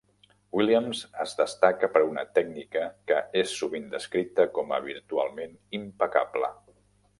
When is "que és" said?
3.11-3.53